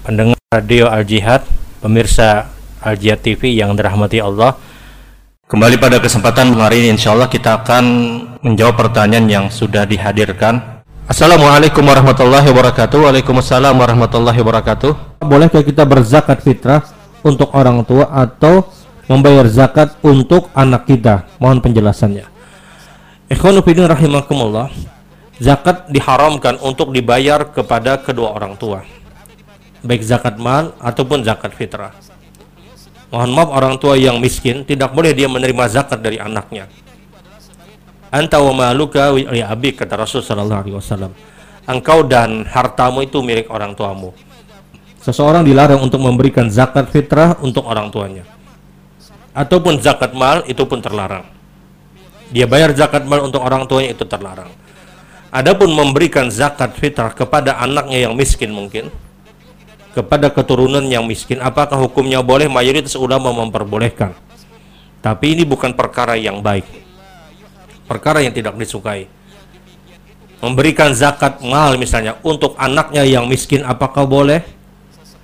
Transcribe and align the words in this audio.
Radio 0.00 0.88
Al 0.88 1.04
Jihad, 1.04 1.44
pemirsa 1.84 2.48
Al 2.80 2.96
Jihad 2.96 3.20
TV 3.20 3.52
yang 3.52 3.76
dirahmati 3.76 4.16
Allah. 4.16 4.56
Kembali 5.44 5.76
pada 5.76 6.00
kesempatan 6.00 6.56
hari 6.56 6.80
ini 6.80 6.96
insya 6.96 7.12
Allah 7.12 7.28
kita 7.28 7.60
akan 7.60 7.84
menjawab 8.40 8.80
pertanyaan 8.80 9.28
yang 9.28 9.46
sudah 9.52 9.84
dihadirkan. 9.84 10.80
Assalamualaikum 11.04 11.84
warahmatullahi 11.84 12.48
wabarakatuh. 12.48 12.96
Waalaikumsalam 12.96 13.76
warahmatullahi 13.76 14.40
wabarakatuh. 14.40 15.20
Bolehkah 15.20 15.60
kita 15.60 15.84
berzakat 15.84 16.40
fitrah 16.40 16.80
untuk 17.20 17.52
orang 17.52 17.84
tua 17.84 18.08
atau 18.08 18.72
membayar 19.04 19.44
zakat 19.52 20.00
untuk 20.00 20.48
anak 20.56 20.88
kita? 20.88 21.28
Mohon 21.36 21.60
penjelasannya. 21.60 22.24
Ikhwanufidin 23.28 23.84
rahimakumullah. 23.84 24.72
Zakat 25.36 25.92
diharamkan 25.92 26.56
untuk 26.64 26.88
dibayar 26.88 27.52
kepada 27.52 28.00
kedua 28.00 28.32
orang 28.32 28.56
tua 28.56 28.80
baik 29.80 30.02
zakat 30.04 30.36
mal 30.36 30.76
ataupun 30.80 31.24
zakat 31.24 31.52
fitrah. 31.56 31.92
Mohon 33.10 33.30
maaf 33.34 33.50
orang 33.50 33.74
tua 33.82 33.98
yang 33.98 34.22
miskin 34.22 34.62
tidak 34.62 34.94
boleh 34.94 35.10
dia 35.10 35.26
menerima 35.26 35.64
zakat 35.66 35.98
dari 35.98 36.22
anaknya. 36.22 36.70
Anta 38.10 38.38
wa 38.38 38.54
maluka 38.54 39.10
li 39.14 39.42
abik 39.42 39.82
kata 39.82 39.98
Rasul 39.98 40.22
sallallahu 40.22 40.60
alaihi 40.62 40.76
wasallam. 40.78 41.12
Engkau 41.66 42.06
dan 42.06 42.46
hartamu 42.46 43.02
itu 43.02 43.22
milik 43.22 43.50
orang 43.50 43.74
tuamu. 43.74 44.14
Seseorang 45.02 45.46
dilarang 45.46 45.80
untuk 45.80 46.02
memberikan 46.02 46.46
zakat 46.50 46.90
fitrah 46.90 47.38
untuk 47.42 47.66
orang 47.66 47.90
tuanya. 47.90 48.26
Ataupun 49.30 49.78
zakat 49.78 50.10
mal 50.14 50.42
itu 50.50 50.62
pun 50.66 50.82
terlarang. 50.82 51.26
Dia 52.30 52.46
bayar 52.46 52.74
zakat 52.74 53.06
mal 53.06 53.26
untuk 53.26 53.42
orang 53.42 53.66
tuanya 53.66 53.94
itu 53.94 54.06
terlarang. 54.06 54.50
Adapun 55.30 55.70
memberikan 55.70 56.26
zakat 56.30 56.74
fitrah 56.74 57.14
kepada 57.14 57.58
anaknya 57.62 58.10
yang 58.10 58.14
miskin 58.18 58.50
mungkin, 58.50 58.90
kepada 59.90 60.30
keturunan 60.30 60.82
yang 60.86 61.02
miskin 61.02 61.42
apakah 61.42 61.78
hukumnya 61.78 62.22
boleh? 62.22 62.46
Mayoritas 62.46 62.94
ulama 62.94 63.34
memperbolehkan. 63.34 64.14
Tapi 65.00 65.34
ini 65.34 65.42
bukan 65.48 65.74
perkara 65.74 66.14
yang 66.14 66.44
baik. 66.44 66.66
Perkara 67.88 68.22
yang 68.22 68.30
tidak 68.30 68.54
disukai. 68.54 69.10
Memberikan 70.40 70.96
zakat 70.96 71.42
mal 71.44 71.76
misalnya 71.76 72.16
untuk 72.24 72.56
anaknya 72.56 73.04
yang 73.04 73.28
miskin 73.28 73.60
apakah 73.66 74.08
boleh? 74.08 74.40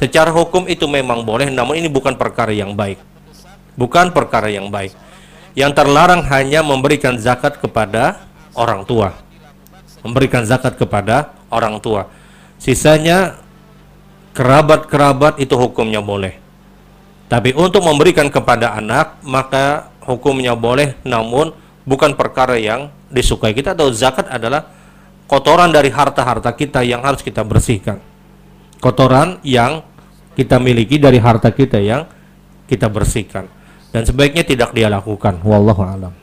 Secara 0.00 0.32
hukum 0.32 0.66
itu 0.66 0.88
memang 0.88 1.22
boleh 1.26 1.52
namun 1.52 1.76
ini 1.78 1.88
bukan 1.90 2.16
perkara 2.16 2.54
yang 2.54 2.72
baik. 2.72 2.96
Bukan 3.76 4.14
perkara 4.14 4.48
yang 4.48 4.70
baik. 4.72 4.94
Yang 5.52 5.72
terlarang 5.76 6.24
hanya 6.32 6.64
memberikan 6.64 7.18
zakat 7.20 7.60
kepada 7.60 8.24
orang 8.56 8.88
tua. 8.88 9.12
Memberikan 10.00 10.48
zakat 10.48 10.80
kepada 10.80 11.36
orang 11.52 11.76
tua. 11.80 12.08
Sisanya 12.56 13.41
kerabat-kerabat 14.32 15.38
itu 15.40 15.54
hukumnya 15.56 16.00
boleh. 16.00 16.36
Tapi 17.28 17.56
untuk 17.56 17.84
memberikan 17.84 18.28
kepada 18.28 18.76
anak 18.76 19.20
maka 19.24 19.88
hukumnya 20.04 20.52
boleh 20.52 21.00
namun 21.04 21.52
bukan 21.88 22.12
perkara 22.12 22.60
yang 22.60 22.92
disukai. 23.08 23.56
Kita 23.56 23.72
tahu 23.72 23.88
zakat 23.92 24.28
adalah 24.28 24.68
kotoran 25.28 25.72
dari 25.72 25.88
harta-harta 25.88 26.52
kita 26.52 26.84
yang 26.84 27.00
harus 27.00 27.24
kita 27.24 27.40
bersihkan. 27.40 28.00
Kotoran 28.82 29.40
yang 29.46 29.80
kita 30.36 30.60
miliki 30.60 31.00
dari 31.00 31.20
harta 31.20 31.52
kita 31.52 31.80
yang 31.80 32.04
kita 32.68 32.88
bersihkan. 32.88 33.48
Dan 33.92 34.08
sebaiknya 34.08 34.44
tidak 34.44 34.72
dia 34.72 34.88
lakukan. 34.88 35.40
Wallahu 35.44 35.84
a'lam. 35.84 36.21